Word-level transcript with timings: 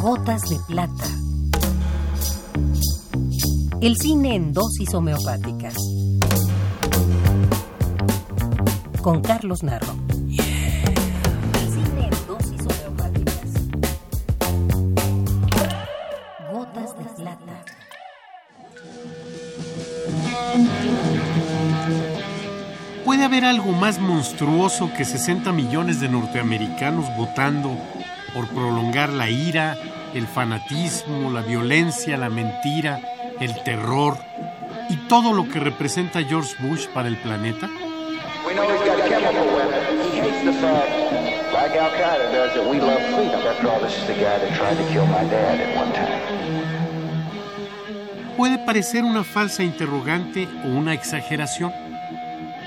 Gotas 0.00 0.42
de 0.42 0.58
plata. 0.66 1.04
El 3.80 3.96
cine 3.96 4.34
en 4.36 4.52
dosis 4.52 4.92
homeopáticas. 4.94 5.74
Con 9.02 9.20
Carlos 9.22 9.62
Narro. 9.62 9.94
El 10.28 10.38
cine 11.72 12.04
en 12.04 12.26
dosis 12.26 12.60
homeopáticas. 12.60 13.50
Gotas 16.52 16.98
de 16.98 17.04
plata. 17.16 17.64
¿Puede 23.14 23.26
haber 23.26 23.44
algo 23.44 23.70
más 23.70 24.00
monstruoso 24.00 24.90
que 24.92 25.04
60 25.04 25.52
millones 25.52 26.00
de 26.00 26.08
norteamericanos 26.08 27.16
votando 27.16 27.78
por 28.34 28.48
prolongar 28.48 29.10
la 29.10 29.30
ira, 29.30 29.78
el 30.14 30.26
fanatismo, 30.26 31.30
la 31.30 31.42
violencia, 31.42 32.16
la 32.16 32.28
mentira, 32.28 32.98
el 33.38 33.62
terror 33.62 34.18
y 34.88 34.96
todo 35.06 35.32
lo 35.32 35.48
que 35.48 35.60
representa 35.60 36.24
George 36.24 36.56
Bush 36.58 36.88
para 36.88 37.06
el 37.06 37.16
planeta? 37.18 37.70
Puede 48.36 48.58
parecer 48.58 49.04
una 49.04 49.22
falsa 49.22 49.62
interrogante 49.62 50.48
o 50.64 50.68
una 50.70 50.94
exageración. 50.94 51.83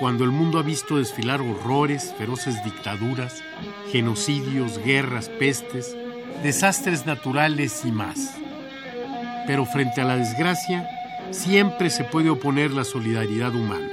Cuando 0.00 0.24
el 0.24 0.30
mundo 0.30 0.58
ha 0.58 0.62
visto 0.62 0.96
desfilar 0.96 1.42
horrores, 1.42 2.14
feroces 2.16 2.64
dictaduras, 2.64 3.44
genocidios, 3.92 4.78
guerras, 4.82 5.28
pestes, 5.28 5.94
desastres 6.42 7.04
naturales 7.04 7.84
y 7.84 7.92
más. 7.92 8.34
Pero 9.46 9.66
frente 9.66 10.00
a 10.00 10.04
la 10.04 10.16
desgracia, 10.16 10.88
siempre 11.30 11.90
se 11.90 12.04
puede 12.04 12.30
oponer 12.30 12.70
la 12.70 12.84
solidaridad 12.84 13.54
humana, 13.54 13.90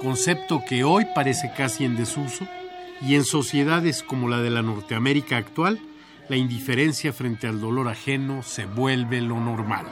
concepto 0.00 0.64
que 0.68 0.82
hoy 0.82 1.06
parece 1.14 1.52
casi 1.56 1.84
en 1.84 1.96
desuso 1.96 2.44
y 3.00 3.14
en 3.14 3.24
sociedades 3.24 4.02
como 4.02 4.28
la 4.28 4.42
de 4.42 4.50
la 4.50 4.62
Norteamérica 4.62 5.36
actual, 5.36 5.78
la 6.28 6.36
indiferencia 6.36 7.12
frente 7.12 7.46
al 7.46 7.60
dolor 7.60 7.88
ajeno 7.88 8.42
se 8.42 8.66
vuelve 8.66 9.20
lo 9.20 9.36
normal. 9.36 9.86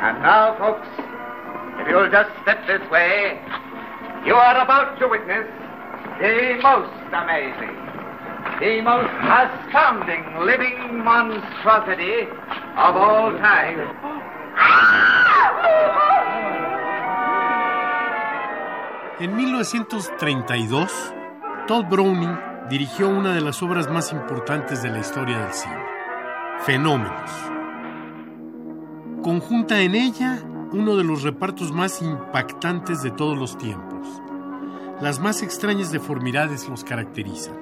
And 0.00 0.22
now, 0.22 0.56
folks, 0.58 0.88
if 1.80 1.88
you'll 1.88 2.10
just 2.10 2.30
step 2.42 2.66
this 2.66 2.88
way, 2.90 3.40
you 4.28 4.34
are 4.34 4.60
about 4.60 4.98
to 4.98 5.08
witness 5.08 5.46
the 6.20 6.60
most 6.60 6.92
amazing, 7.14 7.74
the 8.60 8.82
most 8.82 9.08
astounding 9.24 10.22
living 10.44 11.02
monstrosity 11.02 12.28
of 12.76 12.94
all 12.94 13.32
time. 13.38 13.80
En 19.18 19.34
1932, 19.34 21.14
Todd 21.66 21.86
Browning 21.88 22.38
dirigió 22.68 23.08
una 23.08 23.32
de 23.32 23.40
las 23.40 23.62
obras 23.62 23.90
más 23.90 24.12
importantes 24.12 24.82
de 24.82 24.90
la 24.90 24.98
historia 24.98 25.38
del 25.38 25.54
cine, 25.54 25.82
Fenómenos. 26.66 27.30
Conjunta 29.22 29.80
en 29.80 29.94
ella 29.94 30.38
uno 30.72 30.96
de 30.96 31.04
los 31.04 31.22
repartos 31.22 31.72
más 31.72 32.02
impactantes 32.02 33.02
de 33.02 33.10
todos 33.10 33.38
los 33.38 33.56
tiempos. 33.56 34.06
Las 35.00 35.18
más 35.20 35.42
extrañas 35.42 35.92
deformidades 35.92 36.68
los 36.68 36.84
caracterizan. 36.84 37.54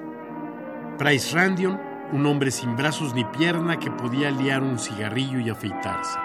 Price 0.97 1.35
Randion, 1.35 1.79
un 2.11 2.25
hombre 2.25 2.51
sin 2.51 2.75
brazos 2.75 3.13
ni 3.13 3.23
pierna 3.23 3.77
que 3.77 3.91
podía 3.91 4.31
liar 4.31 4.61
un 4.61 4.77
cigarrillo 4.77 5.39
y 5.39 5.49
afeitarse. 5.49 6.19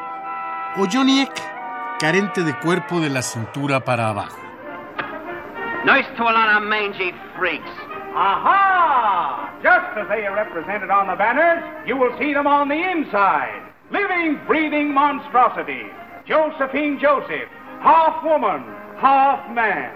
O 0.79 0.87
Johnny 0.91 1.21
Eck, 1.21 1.35
carente 2.01 2.43
de 2.43 2.59
cuerpo 2.59 3.01
de 3.01 3.11
la 3.11 3.23
cintura 3.23 3.85
para 3.85 4.09
abajo. 4.09 4.39
Nice 5.85 6.09
to 6.17 6.27
a 6.27 6.61
mangy 6.61 7.13
freaks. 7.37 7.69
Aha! 8.15 9.51
Just 9.63 9.99
as 9.99 10.09
they 10.09 10.27
are 10.27 10.35
represented 10.35 10.91
on 10.91 11.07
the 11.07 11.17
banners, 11.17 11.63
you 11.87 11.97
will 11.97 12.17
see 12.19 12.33
them 12.33 12.47
on 12.47 12.69
the 12.69 12.75
inside. 12.75 13.63
Living, 13.91 14.39
breathing 14.47 14.93
monstrosities. 14.93 15.93
Josephine 16.27 16.99
Joseph, 17.01 17.49
half 17.83 18.23
woman, 18.23 18.63
half 18.99 19.53
man. 19.53 19.91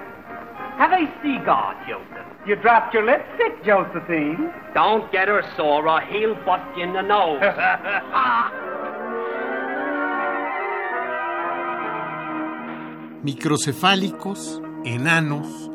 Have 0.77 0.91
they 0.91 1.07
see 1.23 1.39
God, 1.45 1.77
Joseph? 1.89 2.27
You 2.47 2.57
dropped 2.57 2.93
your 2.93 3.05
lipstick, 3.05 3.65
Josephine. 3.65 4.53
Don't 4.75 5.11
get 5.13 5.29
her 5.29 5.43
sore 5.57 5.89
or 5.89 6.01
he'll 6.01 6.35
bust 6.45 6.77
you 6.77 6.85
in 6.85 6.93
the 6.93 7.03
nose. 7.03 7.41
Microcefálicos, 13.23 14.61
enanos 14.85 15.71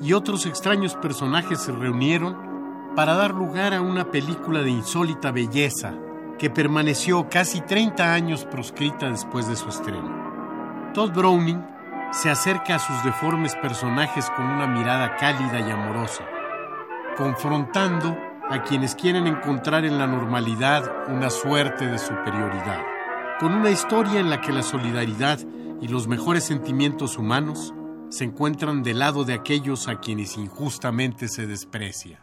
y 0.00 0.12
otros 0.12 0.46
extraños 0.46 0.94
personajes 0.96 1.60
se 1.60 1.72
reunieron 1.72 2.36
para 2.94 3.14
dar 3.14 3.32
lugar 3.32 3.72
a 3.72 3.80
una 3.80 4.10
película 4.10 4.62
de 4.62 4.70
insólita 4.70 5.32
belleza 5.32 5.94
que 6.42 6.50
permaneció 6.50 7.28
casi 7.30 7.60
30 7.60 8.12
años 8.12 8.44
proscrita 8.44 9.08
después 9.08 9.46
de 9.46 9.54
su 9.54 9.68
estreno. 9.68 10.90
Todd 10.92 11.12
Browning 11.12 11.64
se 12.10 12.30
acerca 12.30 12.74
a 12.74 12.78
sus 12.80 13.00
deformes 13.04 13.54
personajes 13.54 14.28
con 14.30 14.46
una 14.46 14.66
mirada 14.66 15.14
cálida 15.18 15.60
y 15.60 15.70
amorosa, 15.70 16.24
confrontando 17.16 18.18
a 18.50 18.64
quienes 18.64 18.96
quieren 18.96 19.28
encontrar 19.28 19.84
en 19.84 19.98
la 19.98 20.08
normalidad 20.08 21.08
una 21.08 21.30
suerte 21.30 21.86
de 21.86 22.00
superioridad, 22.00 22.82
con 23.38 23.54
una 23.54 23.70
historia 23.70 24.18
en 24.18 24.28
la 24.28 24.40
que 24.40 24.50
la 24.50 24.64
solidaridad 24.64 25.38
y 25.80 25.86
los 25.86 26.08
mejores 26.08 26.42
sentimientos 26.42 27.18
humanos 27.18 27.72
se 28.08 28.24
encuentran 28.24 28.82
del 28.82 28.98
lado 28.98 29.22
de 29.22 29.34
aquellos 29.34 29.86
a 29.86 30.00
quienes 30.00 30.36
injustamente 30.36 31.28
se 31.28 31.46
desprecia. 31.46 32.18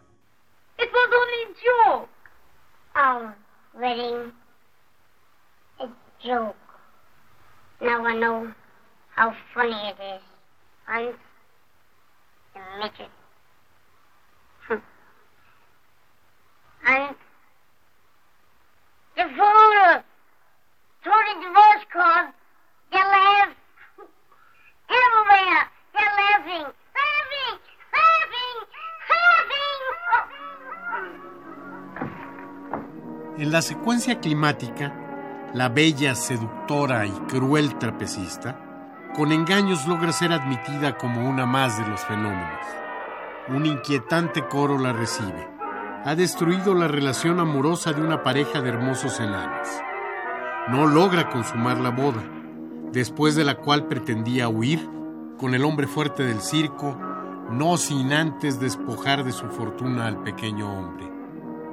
Wedding. 3.80 4.34
A 5.80 5.88
joke. 6.26 6.56
Now 7.82 8.06
I 8.06 8.14
know 8.18 8.54
how 9.16 9.34
funny 9.54 9.72
it 9.72 9.96
is. 10.16 10.22
Hans, 10.86 11.16
the 12.54 12.60
midget. 12.82 13.08
En 33.40 33.54
la 33.54 33.62
secuencia 33.62 34.20
climática, 34.20 34.94
la 35.54 35.70
bella, 35.70 36.14
seductora 36.14 37.06
y 37.06 37.12
cruel 37.30 37.78
trapecista, 37.78 38.60
con 39.16 39.32
engaños 39.32 39.88
logra 39.88 40.12
ser 40.12 40.34
admitida 40.34 40.98
como 40.98 41.30
una 41.30 41.46
más 41.46 41.78
de 41.78 41.88
los 41.88 42.02
fenómenos. 42.02 42.66
Un 43.48 43.66
inquietante 43.66 44.46
coro 44.46 44.78
la 44.78 44.92
recibe. 44.92 45.48
Ha 46.04 46.16
destruido 46.16 46.76
la 46.76 46.90
relación 46.90 47.40
amorosa 47.40 47.94
de 47.94 48.02
una 48.02 48.24
pareja 48.24 48.60
de 48.60 48.72
hermosos 48.72 49.22
enanos. 49.22 49.70
No 50.68 50.86
logra 50.86 51.30
consumar 51.30 51.80
la 51.80 51.92
boda, 51.92 52.24
después 52.92 53.36
de 53.36 53.46
la 53.46 53.56
cual 53.56 53.88
pretendía 53.88 54.50
huir 54.50 54.86
con 55.38 55.56
el 55.56 55.64
hombre 55.64 55.88
fuerte 55.88 56.24
del 56.24 56.42
circo, 56.42 57.00
no 57.50 57.78
sin 57.78 58.12
antes 58.12 58.60
despojar 58.60 59.24
de 59.24 59.32
su 59.32 59.48
fortuna 59.48 60.08
al 60.08 60.24
pequeño 60.24 60.78
hombre. 60.78 61.19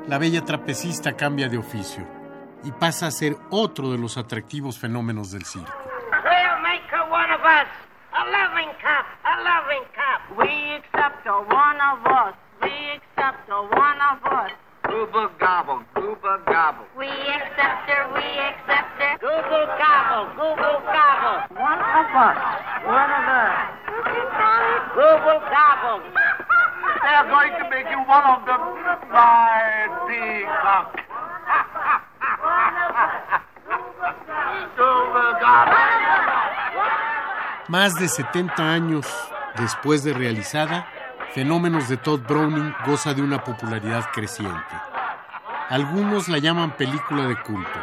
La 0.08 0.18
bella 0.18 0.44
trapecista 0.44 1.16
cambia 1.16 1.48
de 1.48 1.58
oficio 1.58 2.06
y 2.62 2.70
pasa 2.70 3.08
a 3.08 3.10
ser 3.10 3.36
otro 3.50 3.90
de 3.90 3.98
los 3.98 4.16
atractivos 4.16 4.78
fenómenos 4.78 5.32
del 5.32 5.44
circo. 5.44 5.72
Más 37.68 37.94
de 37.94 38.08
70 38.08 38.72
años 38.72 39.06
después 39.56 40.04
de 40.04 40.12
realizada, 40.12 40.86
Fenómenos 41.34 41.88
de 41.88 41.98
Todd 41.98 42.20
Browning 42.20 42.74
goza 42.86 43.12
de 43.12 43.20
una 43.20 43.44
popularidad 43.44 44.06
creciente. 44.12 44.74
Algunos 45.68 46.28
la 46.28 46.38
llaman 46.38 46.76
película 46.76 47.26
de 47.26 47.36
culto. 47.42 47.78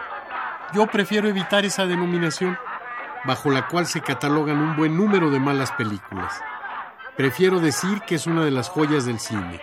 Yo 0.73 0.87
prefiero 0.87 1.27
evitar 1.27 1.63
esa 1.63 1.85
denominación, 1.85 2.57
bajo 3.25 3.51
la 3.51 3.67
cual 3.67 3.85
se 3.85 4.01
catalogan 4.01 4.57
un 4.57 4.75
buen 4.75 4.97
número 4.97 5.29
de 5.29 5.39
malas 5.39 5.71
películas. 5.73 6.41
Prefiero 7.15 7.59
decir 7.59 8.01
que 8.01 8.15
es 8.15 8.25
una 8.25 8.43
de 8.43 8.51
las 8.51 8.69
joyas 8.69 9.05
del 9.05 9.19
cine, 9.19 9.61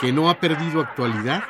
que 0.00 0.12
no 0.12 0.28
ha 0.28 0.34
perdido 0.34 0.80
actualidad 0.80 1.44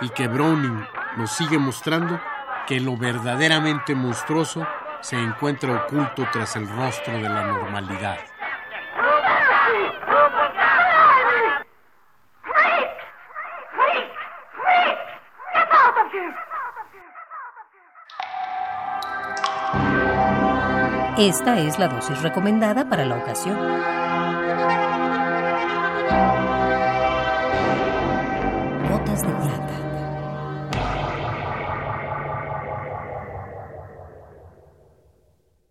y 0.00 0.08
que 0.10 0.28
Browning 0.28 0.86
nos 1.16 1.30
sigue 1.30 1.58
mostrando 1.58 2.20
que 2.66 2.80
lo 2.80 2.96
verdaderamente 2.96 3.94
monstruoso 3.94 4.66
se 5.00 5.16
encuentra 5.16 5.84
oculto 5.84 6.26
tras 6.32 6.56
el 6.56 6.68
rostro 6.68 7.14
de 7.14 7.28
la 7.28 7.46
normalidad. 7.46 8.18
Esta 21.18 21.60
es 21.60 21.78
la 21.78 21.86
dosis 21.86 22.20
recomendada 22.22 22.88
para 22.88 23.04
la 23.04 23.16
ocasión. 23.16 23.56